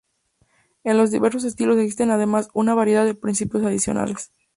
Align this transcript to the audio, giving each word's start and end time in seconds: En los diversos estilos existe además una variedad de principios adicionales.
En 0.83 0.97
los 0.97 1.11
diversos 1.11 1.43
estilos 1.43 1.77
existe 1.77 2.01
además 2.11 2.49
una 2.55 2.73
variedad 2.73 3.05
de 3.05 3.13
principios 3.13 3.63
adicionales. 3.63 4.31